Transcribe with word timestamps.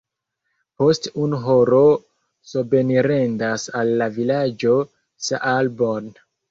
Post 0.83 1.05
unu 1.25 1.39
horo 1.43 1.83
sobenirendas 2.55 3.69
al 3.83 3.95
la 4.03 4.11
vilaĝo 4.21 4.77
Saalborn. 5.31 6.15